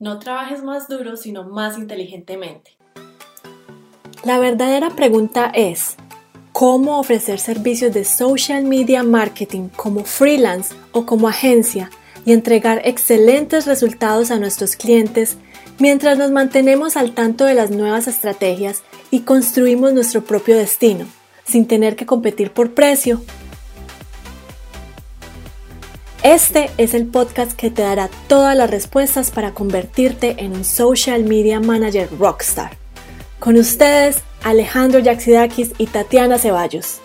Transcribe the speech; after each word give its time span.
No 0.00 0.20
trabajes 0.20 0.62
más 0.62 0.86
duro, 0.86 1.16
sino 1.16 1.42
más 1.42 1.76
inteligentemente. 1.76 2.78
La 4.22 4.38
verdadera 4.38 4.90
pregunta 4.90 5.50
es, 5.52 5.96
¿cómo 6.52 7.00
ofrecer 7.00 7.40
servicios 7.40 7.92
de 7.92 8.04
social 8.04 8.62
media 8.62 9.02
marketing 9.02 9.68
como 9.74 10.04
freelance 10.04 10.72
o 10.92 11.04
como 11.04 11.26
agencia 11.26 11.90
y 12.24 12.32
entregar 12.32 12.80
excelentes 12.84 13.66
resultados 13.66 14.30
a 14.30 14.38
nuestros 14.38 14.76
clientes 14.76 15.36
mientras 15.80 16.16
nos 16.16 16.30
mantenemos 16.30 16.96
al 16.96 17.12
tanto 17.12 17.44
de 17.44 17.54
las 17.54 17.72
nuevas 17.72 18.06
estrategias 18.06 18.84
y 19.10 19.22
construimos 19.22 19.92
nuestro 19.94 20.22
propio 20.22 20.56
destino, 20.56 21.06
sin 21.44 21.66
tener 21.66 21.96
que 21.96 22.06
competir 22.06 22.52
por 22.52 22.72
precio? 22.72 23.20
Este 26.24 26.68
es 26.78 26.94
el 26.94 27.06
podcast 27.06 27.56
que 27.56 27.70
te 27.70 27.82
dará 27.82 28.10
todas 28.26 28.56
las 28.56 28.68
respuestas 28.68 29.30
para 29.30 29.54
convertirte 29.54 30.34
en 30.38 30.52
un 30.52 30.64
social 30.64 31.22
media 31.22 31.60
manager 31.60 32.08
rockstar. 32.18 32.72
Con 33.38 33.56
ustedes, 33.56 34.24
Alejandro 34.42 34.98
Yaxidakis 34.98 35.74
y 35.78 35.86
Tatiana 35.86 36.36
Ceballos. 36.38 37.00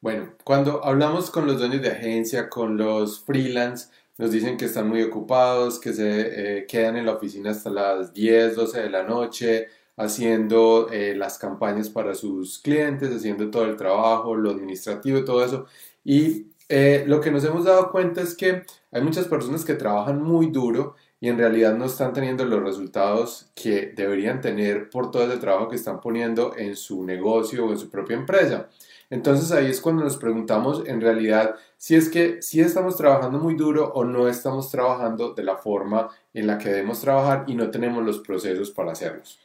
Bueno, 0.00 0.30
cuando 0.44 0.82
hablamos 0.82 1.30
con 1.30 1.46
los 1.46 1.58
dueños 1.58 1.82
de 1.82 1.90
agencia, 1.90 2.48
con 2.48 2.78
los 2.78 3.20
freelance, 3.20 3.90
nos 4.16 4.30
dicen 4.30 4.56
que 4.56 4.64
están 4.64 4.88
muy 4.88 5.02
ocupados, 5.02 5.78
que 5.78 5.92
se 5.92 6.60
eh, 6.60 6.66
quedan 6.66 6.96
en 6.96 7.04
la 7.04 7.12
oficina 7.12 7.50
hasta 7.50 7.68
las 7.68 8.14
10, 8.14 8.56
12 8.56 8.80
de 8.80 8.90
la 8.90 9.02
noche, 9.02 9.68
haciendo 9.98 10.88
eh, 10.90 11.14
las 11.14 11.36
campañas 11.36 11.90
para 11.90 12.14
sus 12.14 12.58
clientes, 12.60 13.14
haciendo 13.14 13.50
todo 13.50 13.66
el 13.66 13.76
trabajo, 13.76 14.34
lo 14.34 14.52
administrativo 14.52 15.18
y 15.18 15.24
todo 15.26 15.44
eso. 15.44 15.66
Y 16.02 16.51
eh, 16.68 17.04
lo 17.06 17.20
que 17.20 17.30
nos 17.30 17.44
hemos 17.44 17.64
dado 17.64 17.90
cuenta 17.90 18.22
es 18.22 18.34
que 18.34 18.64
hay 18.90 19.02
muchas 19.02 19.26
personas 19.26 19.64
que 19.64 19.74
trabajan 19.74 20.22
muy 20.22 20.46
duro 20.46 20.94
y 21.20 21.28
en 21.28 21.38
realidad 21.38 21.76
no 21.76 21.84
están 21.84 22.12
teniendo 22.12 22.44
los 22.44 22.62
resultados 22.62 23.50
que 23.54 23.92
deberían 23.94 24.40
tener 24.40 24.90
por 24.90 25.10
todo 25.10 25.24
ese 25.24 25.38
trabajo 25.38 25.68
que 25.68 25.76
están 25.76 26.00
poniendo 26.00 26.56
en 26.56 26.74
su 26.74 27.04
negocio 27.04 27.66
o 27.66 27.70
en 27.70 27.78
su 27.78 27.90
propia 27.90 28.16
empresa. 28.16 28.68
Entonces 29.08 29.52
ahí 29.52 29.66
es 29.66 29.80
cuando 29.80 30.02
nos 30.02 30.16
preguntamos 30.16 30.82
en 30.86 31.00
realidad 31.00 31.56
si 31.76 31.94
es 31.94 32.08
que 32.08 32.42
si 32.42 32.60
estamos 32.60 32.96
trabajando 32.96 33.38
muy 33.38 33.54
duro 33.54 33.92
o 33.94 34.04
no 34.04 34.26
estamos 34.26 34.70
trabajando 34.70 35.34
de 35.34 35.44
la 35.44 35.56
forma 35.56 36.08
en 36.32 36.46
la 36.46 36.58
que 36.58 36.70
debemos 36.70 37.00
trabajar 37.00 37.44
y 37.46 37.54
no 37.54 37.70
tenemos 37.70 38.04
los 38.04 38.18
procesos 38.20 38.70
para 38.70 38.92
hacerlos. 38.92 39.38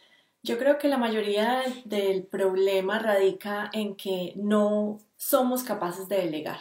Yo 0.43 0.57
creo 0.57 0.77
que 0.77 0.87
la 0.87 0.97
mayoría 0.97 1.61
del 1.83 2.23
problema 2.23 2.99
radica 2.99 3.69
en 3.73 3.95
que 3.95 4.33
no 4.35 4.99
somos 5.17 5.63
capaces 5.63 6.07
de 6.07 6.17
delegar 6.17 6.59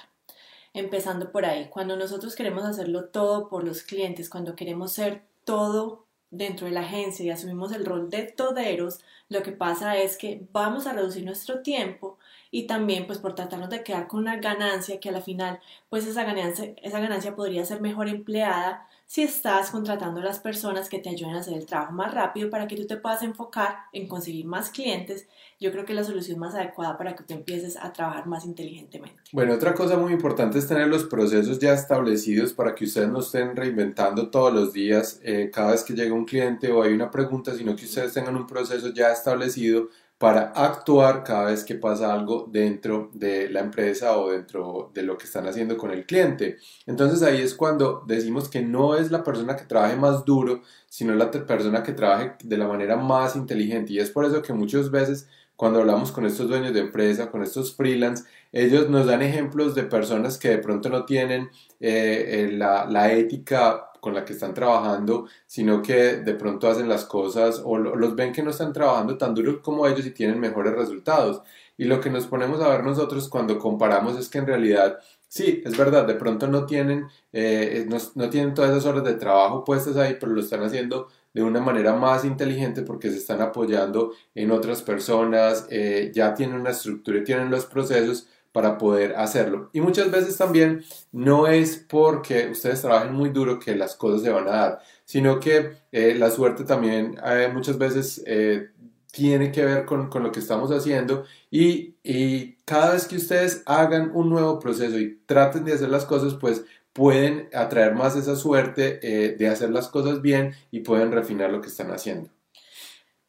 empezando 0.76 1.32
por 1.32 1.44
ahí. 1.44 1.68
Cuando 1.70 1.96
nosotros 1.96 2.36
queremos 2.36 2.64
hacerlo 2.64 3.06
todo 3.06 3.48
por 3.48 3.64
los 3.64 3.82
clientes, 3.82 4.30
cuando 4.30 4.54
queremos 4.54 4.92
ser 4.92 5.22
todo 5.44 6.04
dentro 6.30 6.66
de 6.66 6.72
la 6.72 6.80
agencia 6.80 7.24
y 7.24 7.30
asumimos 7.30 7.72
el 7.72 7.86
rol 7.86 8.10
de 8.10 8.24
toderos, 8.24 9.00
lo 9.28 9.42
que 9.42 9.52
pasa 9.52 9.96
es 9.96 10.16
que 10.16 10.46
vamos 10.52 10.86
a 10.86 10.92
reducir 10.92 11.24
nuestro 11.24 11.62
tiempo 11.62 12.18
y 12.50 12.66
también 12.66 13.06
pues 13.06 13.18
por 13.18 13.34
tratarnos 13.34 13.70
de 13.70 13.82
quedar 13.82 14.06
con 14.06 14.20
una 14.20 14.36
ganancia 14.36 15.00
que 15.00 15.08
a 15.08 15.12
la 15.12 15.20
final 15.20 15.60
pues 15.88 16.06
esa 16.06 16.24
ganancia, 16.24 16.74
esa 16.82 17.00
ganancia 17.00 17.34
podría 17.34 17.64
ser 17.64 17.80
mejor 17.80 18.08
empleada 18.08 18.86
si 19.08 19.22
estás 19.22 19.70
contratando 19.70 20.20
a 20.20 20.24
las 20.24 20.40
personas 20.40 20.88
que 20.88 20.98
te 20.98 21.08
ayuden 21.08 21.36
a 21.36 21.38
hacer 21.38 21.56
el 21.56 21.64
trabajo 21.64 21.92
más 21.92 22.12
rápido 22.12 22.50
para 22.50 22.66
que 22.66 22.74
tú 22.74 22.86
te 22.88 22.96
puedas 22.96 23.22
enfocar 23.22 23.76
en 23.92 24.08
conseguir 24.08 24.46
más 24.46 24.70
clientes, 24.70 25.28
yo 25.60 25.70
creo 25.70 25.84
que 25.84 25.92
es 25.92 25.96
la 25.96 26.04
solución 26.04 26.40
más 26.40 26.56
adecuada 26.56 26.98
para 26.98 27.14
que 27.14 27.22
tú 27.22 27.32
empieces 27.32 27.76
a 27.76 27.92
trabajar 27.92 28.26
más 28.26 28.44
inteligentemente. 28.44 29.22
Bueno, 29.32 29.54
otra 29.54 29.74
cosa 29.74 29.96
muy 29.96 30.12
importante 30.12 30.58
es 30.58 30.66
tener 30.66 30.88
los 30.88 31.04
procesos 31.04 31.60
ya 31.60 31.72
establecidos 31.72 32.52
para 32.52 32.74
que 32.74 32.84
ustedes 32.84 33.08
no 33.08 33.20
estén 33.20 33.54
reinventando 33.54 34.28
todos 34.28 34.52
los 34.52 34.72
días 34.72 35.20
eh, 35.22 35.50
cada 35.52 35.70
vez 35.70 35.84
que 35.84 35.94
llega 35.94 36.12
un 36.12 36.24
cliente 36.24 36.72
o 36.72 36.82
hay 36.82 36.92
una 36.92 37.10
pregunta, 37.10 37.54
sino 37.54 37.76
que 37.76 37.84
ustedes 37.84 38.12
tengan 38.12 38.34
un 38.34 38.46
proceso 38.46 38.92
ya 38.92 39.12
establecido 39.12 39.88
para 40.18 40.52
actuar 40.52 41.24
cada 41.24 41.46
vez 41.46 41.62
que 41.62 41.74
pasa 41.74 42.12
algo 42.12 42.48
dentro 42.50 43.10
de 43.12 43.50
la 43.50 43.60
empresa 43.60 44.16
o 44.16 44.30
dentro 44.30 44.90
de 44.94 45.02
lo 45.02 45.18
que 45.18 45.26
están 45.26 45.46
haciendo 45.46 45.76
con 45.76 45.90
el 45.90 46.06
cliente. 46.06 46.56
Entonces 46.86 47.22
ahí 47.22 47.40
es 47.42 47.54
cuando 47.54 48.02
decimos 48.06 48.48
que 48.48 48.62
no 48.62 48.96
es 48.96 49.10
la 49.10 49.22
persona 49.22 49.56
que 49.56 49.64
trabaje 49.64 49.96
más 49.96 50.24
duro, 50.24 50.62
sino 50.88 51.14
la 51.14 51.30
persona 51.30 51.82
que 51.82 51.92
trabaje 51.92 52.36
de 52.42 52.56
la 52.56 52.66
manera 52.66 52.96
más 52.96 53.36
inteligente. 53.36 53.92
Y 53.92 53.98
es 53.98 54.10
por 54.10 54.24
eso 54.24 54.40
que 54.40 54.54
muchas 54.54 54.90
veces 54.90 55.28
cuando 55.54 55.80
hablamos 55.80 56.12
con 56.12 56.24
estos 56.26 56.48
dueños 56.48 56.72
de 56.74 56.80
empresa, 56.80 57.30
con 57.30 57.42
estos 57.42 57.74
freelance, 57.74 58.24
ellos 58.52 58.88
nos 58.88 59.06
dan 59.06 59.22
ejemplos 59.22 59.74
de 59.74 59.84
personas 59.84 60.38
que 60.38 60.48
de 60.50 60.58
pronto 60.58 60.88
no 60.88 61.04
tienen 61.04 61.50
eh, 61.80 62.46
eh, 62.48 62.52
la, 62.52 62.86
la 62.86 63.12
ética 63.12 63.90
con 64.06 64.14
la 64.14 64.24
que 64.24 64.34
están 64.34 64.54
trabajando, 64.54 65.26
sino 65.46 65.82
que 65.82 66.18
de 66.18 66.34
pronto 66.34 66.68
hacen 66.68 66.88
las 66.88 67.04
cosas 67.06 67.60
o 67.64 67.76
los 67.76 68.14
ven 68.14 68.32
que 68.32 68.40
no 68.40 68.50
están 68.50 68.72
trabajando 68.72 69.18
tan 69.18 69.34
duro 69.34 69.60
como 69.60 69.84
ellos 69.84 70.06
y 70.06 70.12
tienen 70.12 70.38
mejores 70.38 70.74
resultados. 70.74 71.42
Y 71.76 71.86
lo 71.86 72.00
que 72.00 72.08
nos 72.08 72.28
ponemos 72.28 72.60
a 72.60 72.68
ver 72.68 72.84
nosotros 72.84 73.28
cuando 73.28 73.58
comparamos 73.58 74.16
es 74.16 74.28
que 74.28 74.38
en 74.38 74.46
realidad, 74.46 75.00
sí, 75.26 75.60
es 75.64 75.76
verdad, 75.76 76.06
de 76.06 76.14
pronto 76.14 76.46
no 76.46 76.66
tienen, 76.66 77.08
eh, 77.32 77.84
no, 78.14 78.30
tienen 78.30 78.54
todas 78.54 78.70
esas 78.70 78.86
horas 78.86 79.02
de 79.02 79.14
trabajo 79.14 79.64
puestas 79.64 79.96
ahí, 79.96 80.16
pero 80.20 80.30
lo 80.30 80.40
están 80.40 80.62
haciendo 80.62 81.08
de 81.34 81.42
una 81.42 81.60
manera 81.60 81.92
más 81.96 82.24
inteligente 82.24 82.82
porque 82.82 83.10
se 83.10 83.18
están 83.18 83.42
apoyando 83.42 84.12
en 84.36 84.52
otras 84.52 84.82
personas, 84.82 85.66
eh, 85.68 86.12
ya 86.14 86.32
tienen 86.32 86.60
una 86.60 86.70
estructura 86.70 87.18
y 87.18 87.24
tienen 87.24 87.50
los 87.50 87.66
procesos 87.66 88.28
para 88.56 88.78
poder 88.78 89.16
hacerlo. 89.16 89.68
Y 89.74 89.82
muchas 89.82 90.10
veces 90.10 90.38
también 90.38 90.82
no 91.12 91.46
es 91.46 91.76
porque 91.76 92.48
ustedes 92.50 92.80
trabajen 92.80 93.12
muy 93.12 93.28
duro 93.28 93.58
que 93.58 93.76
las 93.76 93.94
cosas 93.94 94.22
se 94.22 94.30
van 94.30 94.48
a 94.48 94.52
dar, 94.52 94.78
sino 95.04 95.38
que 95.40 95.72
eh, 95.92 96.14
la 96.14 96.30
suerte 96.30 96.64
también 96.64 97.18
eh, 97.22 97.50
muchas 97.52 97.76
veces 97.76 98.22
eh, 98.24 98.70
tiene 99.12 99.52
que 99.52 99.62
ver 99.62 99.84
con, 99.84 100.08
con, 100.08 100.22
lo 100.22 100.32
que 100.32 100.40
estamos 100.40 100.70
haciendo 100.70 101.26
y, 101.50 101.96
y, 102.02 102.56
cada 102.64 102.94
vez 102.94 103.06
que 103.06 103.16
ustedes 103.16 103.62
hagan 103.66 104.10
un 104.14 104.30
nuevo 104.30 104.58
proceso 104.58 104.98
y 104.98 105.20
traten 105.26 105.66
de 105.66 105.74
hacer 105.74 105.90
las 105.90 106.06
cosas, 106.06 106.32
pues 106.32 106.64
pueden 106.94 107.50
atraer 107.52 107.94
más 107.94 108.16
esa 108.16 108.36
suerte 108.36 109.36
de 109.38 109.48
hacer 109.48 109.68
las 109.68 109.88
cosas 109.88 110.22
bien 110.22 110.54
y 110.70 110.80
pueden 110.80 111.12
refinar 111.12 111.50
lo 111.50 111.60
que 111.60 111.68
están 111.68 111.90
haciendo. 111.90 112.30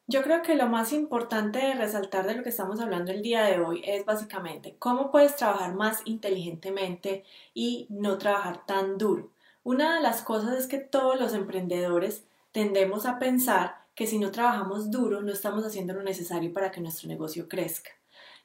Yo 0.09 0.23
creo 0.23 0.41
que 0.41 0.55
lo 0.55 0.67
más 0.67 0.93
importante 0.93 1.59
de 1.59 1.73
resaltar 1.73 2.25
de 2.25 2.35
lo 2.35 2.41
que 2.41 2.47
estamos 2.47 2.79
hablando 2.79 3.11
el 3.11 3.21
día 3.21 3.43
de 3.43 3.59
hoy 3.59 3.81
es 3.85 4.05
básicamente 4.05 4.77
cómo 4.79 5.11
puedes 5.11 5.35
trabajar 5.35 5.75
más 5.75 6.01
inteligentemente 6.05 7.25
y 7.53 7.87
no 7.89 8.17
trabajar 8.17 8.65
tan 8.65 8.97
duro. 8.97 9.29
Una 9.63 9.95
de 9.95 10.01
las 10.01 10.21
cosas 10.21 10.57
es 10.57 10.67
que 10.67 10.77
todos 10.77 11.19
los 11.19 11.33
emprendedores 11.33 12.23
tendemos 12.53 13.05
a 13.05 13.19
pensar 13.19 13.85
que 13.95 14.07
si 14.07 14.17
no 14.17 14.31
trabajamos 14.31 14.91
duro 14.91 15.21
no 15.21 15.33
estamos 15.33 15.65
haciendo 15.65 15.93
lo 15.93 16.03
necesario 16.03 16.53
para 16.53 16.71
que 16.71 16.79
nuestro 16.79 17.09
negocio 17.09 17.49
crezca. 17.49 17.96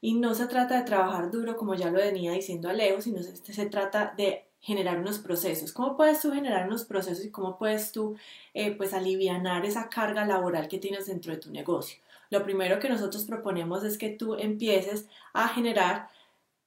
Y 0.02 0.14
no 0.14 0.34
se 0.34 0.46
trata 0.46 0.76
de 0.76 0.84
trabajar 0.84 1.30
duro 1.30 1.56
como 1.56 1.74
ya 1.74 1.90
lo 1.90 1.96
venía 1.98 2.32
diciendo 2.32 2.68
Alejo, 2.68 3.00
sino 3.00 3.22
se, 3.22 3.36
se 3.36 3.66
trata 3.66 4.12
de 4.14 4.44
generar 4.62 4.98
unos 4.98 5.18
procesos. 5.18 5.72
¿Cómo 5.72 5.96
puedes 5.96 6.20
tú 6.20 6.32
generar 6.32 6.66
unos 6.66 6.84
procesos 6.84 7.24
y 7.24 7.30
cómo 7.30 7.58
puedes 7.58 7.92
tú 7.92 8.16
eh, 8.54 8.72
pues 8.72 8.94
alivianar 8.94 9.66
esa 9.66 9.88
carga 9.88 10.24
laboral 10.24 10.68
que 10.68 10.78
tienes 10.78 11.06
dentro 11.06 11.32
de 11.32 11.38
tu 11.38 11.50
negocio? 11.50 11.98
Lo 12.30 12.44
primero 12.44 12.78
que 12.78 12.88
nosotros 12.88 13.24
proponemos 13.24 13.84
es 13.84 13.98
que 13.98 14.10
tú 14.10 14.34
empieces 14.34 15.06
a 15.32 15.48
generar 15.48 16.08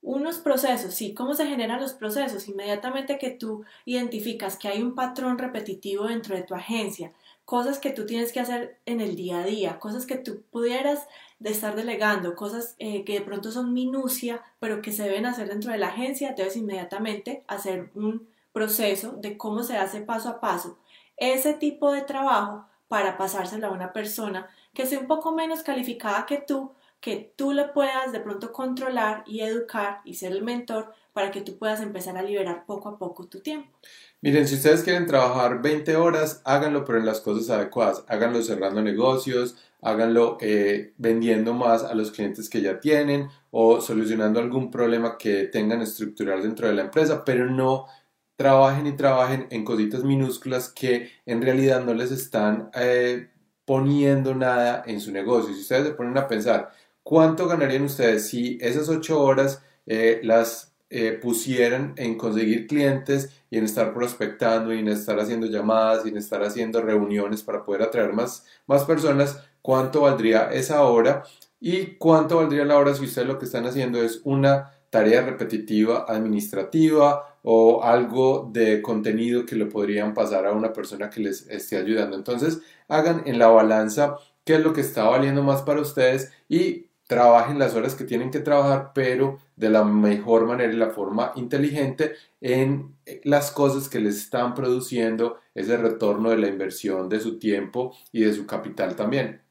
unos 0.05 0.37
procesos, 0.37 0.93
sí, 0.93 1.13
¿cómo 1.13 1.33
se 1.33 1.47
generan 1.47 1.81
los 1.81 1.93
procesos? 1.93 2.47
Inmediatamente 2.47 3.17
que 3.17 3.31
tú 3.31 3.65
identificas 3.85 4.55
que 4.55 4.67
hay 4.67 4.83
un 4.83 4.93
patrón 4.93 5.39
repetitivo 5.39 6.07
dentro 6.07 6.35
de 6.35 6.43
tu 6.43 6.53
agencia, 6.53 7.11
cosas 7.43 7.79
que 7.79 7.89
tú 7.89 8.05
tienes 8.05 8.31
que 8.31 8.39
hacer 8.39 8.79
en 8.85 9.01
el 9.01 9.15
día 9.15 9.39
a 9.39 9.45
día, 9.45 9.79
cosas 9.79 10.05
que 10.05 10.17
tú 10.17 10.43
pudieras 10.51 11.07
de 11.39 11.49
estar 11.49 11.75
delegando, 11.75 12.35
cosas 12.35 12.75
eh, 12.77 13.03
que 13.03 13.13
de 13.13 13.25
pronto 13.25 13.51
son 13.51 13.73
minucia, 13.73 14.43
pero 14.59 14.81
que 14.81 14.91
se 14.91 15.03
deben 15.03 15.25
hacer 15.25 15.49
dentro 15.49 15.71
de 15.71 15.79
la 15.79 15.87
agencia, 15.87 16.35
debes 16.37 16.55
inmediatamente 16.55 17.43
hacer 17.47 17.89
un 17.95 18.27
proceso 18.53 19.13
de 19.13 19.37
cómo 19.37 19.63
se 19.63 19.77
hace 19.77 20.01
paso 20.01 20.29
a 20.29 20.39
paso 20.39 20.77
ese 21.17 21.53
tipo 21.53 21.91
de 21.91 22.01
trabajo 22.01 22.65
para 22.87 23.17
pasárselo 23.17 23.67
a 23.67 23.71
una 23.71 23.93
persona 23.93 24.49
que 24.73 24.85
sea 24.85 24.99
un 24.99 25.07
poco 25.07 25.31
menos 25.31 25.63
calificada 25.63 26.25
que 26.25 26.37
tú, 26.37 26.71
que 27.05 27.31
tú 27.35 27.53
le 27.53 27.65
puedas 27.65 28.11
de 28.11 28.19
pronto 28.19 28.51
controlar 28.51 29.23
y 29.27 29.41
educar 29.41 29.99
y 30.05 30.15
ser 30.15 30.31
el 30.31 30.41
mentor 30.41 30.91
para 31.13 31.29
que 31.29 31.41
tú 31.41 31.55
puedas 31.59 31.79
empezar 31.81 32.17
a 32.17 32.23
liberar 32.23 32.65
poco 32.65 32.89
a 32.89 32.97
poco 32.97 33.27
tu 33.27 33.41
tiempo. 33.41 33.77
Miren, 34.21 34.47
si 34.47 34.55
ustedes 34.55 34.81
quieren 34.81 35.05
trabajar 35.05 35.61
20 35.61 35.97
horas, 35.97 36.41
háganlo 36.45 36.83
pero 36.83 36.97
en 36.97 37.05
las 37.05 37.21
cosas 37.21 37.51
adecuadas. 37.51 38.03
Háganlo 38.07 38.41
cerrando 38.41 38.81
negocios, 38.81 39.55
háganlo 39.83 40.39
eh, 40.41 40.93
vendiendo 40.97 41.53
más 41.53 41.83
a 41.83 41.93
los 41.93 42.09
clientes 42.09 42.49
que 42.49 42.61
ya 42.61 42.79
tienen 42.79 43.29
o 43.51 43.81
solucionando 43.81 44.39
algún 44.39 44.71
problema 44.71 45.19
que 45.19 45.43
tengan 45.43 45.83
estructural 45.83 46.41
dentro 46.41 46.67
de 46.67 46.73
la 46.73 46.81
empresa, 46.81 47.23
pero 47.23 47.45
no 47.45 47.85
trabajen 48.35 48.87
y 48.87 48.93
trabajen 48.93 49.45
en 49.51 49.63
cositas 49.63 50.03
minúsculas 50.03 50.69
que 50.73 51.11
en 51.27 51.43
realidad 51.43 51.85
no 51.85 51.93
les 51.93 52.09
están 52.09 52.71
eh, 52.73 53.29
poniendo 53.63 54.33
nada 54.33 54.83
en 54.87 54.99
su 54.99 55.11
negocio. 55.11 55.53
Si 55.53 55.61
ustedes 55.61 55.85
se 55.85 55.93
ponen 55.93 56.17
a 56.17 56.27
pensar, 56.27 56.71
¿cuánto 57.05 57.47
ganarían 57.47 57.83
ustedes 57.83 58.29
si 58.29 58.57
esas 58.61 58.89
8 58.89 59.21
horas 59.21 59.61
eh, 59.85 60.21
las 60.23 60.73
eh, 60.89 61.11
pusieran 61.21 61.93
en 61.97 62.17
conseguir 62.17 62.65
clientes 62.65 63.29
y 63.51 63.59
en 63.59 63.65
estar 63.65 63.93
prospectando 63.93 64.73
y 64.73 64.79
en 64.79 64.87
estar 64.87 65.19
haciendo 65.19 65.45
llamadas 65.45 66.03
y 66.05 66.09
en 66.09 66.17
estar 66.17 66.43
haciendo 66.43 66.81
reuniones 66.81 67.43
para 67.43 67.63
poder 67.63 67.83
atraer 67.83 68.13
más, 68.13 68.45
más 68.65 68.85
personas, 68.85 69.39
¿cuánto 69.61 70.01
valdría 70.01 70.49
esa 70.51 70.81
hora? 70.83 71.23
¿Y 71.59 71.97
cuánto 71.97 72.37
valdría 72.37 72.65
la 72.65 72.77
hora 72.77 72.95
si 72.95 73.05
ustedes 73.05 73.27
lo 73.27 73.37
que 73.37 73.45
están 73.45 73.67
haciendo 73.67 74.01
es 74.01 74.21
una 74.23 74.71
tarea 74.89 75.21
repetitiva 75.21 76.05
administrativa 76.07 77.37
o 77.43 77.83
algo 77.83 78.49
de 78.51 78.81
contenido 78.81 79.45
que 79.45 79.55
le 79.55 79.67
podrían 79.67 80.15
pasar 80.15 80.47
a 80.47 80.53
una 80.53 80.73
persona 80.73 81.11
que 81.11 81.21
les 81.21 81.47
esté 81.49 81.77
ayudando? 81.77 82.17
Entonces, 82.17 82.61
hagan 82.87 83.21
en 83.27 83.37
la 83.37 83.47
balanza 83.47 84.15
qué 84.43 84.55
es 84.55 84.63
lo 84.63 84.73
que 84.73 84.81
está 84.81 85.03
valiendo 85.03 85.43
más 85.43 85.61
para 85.61 85.81
ustedes 85.81 86.31
y 86.49 86.87
trabajen 87.07 87.59
las 87.59 87.75
horas 87.75 87.95
que 87.95 88.03
tienen 88.03 88.31
que 88.31 88.39
trabajar, 88.39 88.91
pero 88.93 89.39
de 89.55 89.69
la 89.69 89.83
mejor 89.83 90.45
manera 90.45 90.73
y 90.73 90.75
la 90.75 90.89
forma 90.89 91.31
inteligente 91.35 92.13
en 92.41 92.95
las 93.23 93.51
cosas 93.51 93.89
que 93.89 93.99
les 93.99 94.17
están 94.17 94.53
produciendo 94.53 95.39
ese 95.53 95.77
retorno 95.77 96.31
de 96.31 96.37
la 96.37 96.47
inversión 96.47 97.07
de 97.09 97.19
su 97.19 97.37
tiempo 97.37 97.95
y 98.11 98.21
de 98.21 98.33
su 98.33 98.45
capital 98.45 98.95
también. 98.95 99.41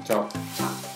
chao. 0.04 0.28
Chao. 0.56 0.88